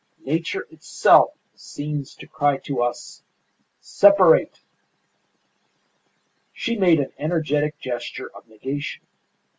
[0.25, 3.21] Nature itself seems to cry to us,
[3.81, 4.63] 'Separate!'"
[6.51, 9.05] She made an energetic gesture of negation.